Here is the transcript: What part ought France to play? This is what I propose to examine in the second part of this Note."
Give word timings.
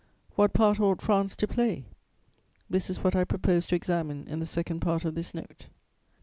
What 0.35 0.51
part 0.53 0.79
ought 0.79 0.99
France 0.99 1.35
to 1.35 1.47
play? 1.47 1.85
This 2.67 2.89
is 2.89 3.03
what 3.03 3.15
I 3.15 3.23
propose 3.23 3.67
to 3.67 3.75
examine 3.75 4.27
in 4.27 4.39
the 4.39 4.47
second 4.47 4.79
part 4.79 5.05
of 5.05 5.13
this 5.13 5.31
Note." 5.35 5.67